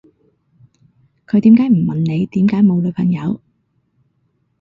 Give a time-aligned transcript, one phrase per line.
[1.27, 3.39] 佢點解唔問你點解冇女朋友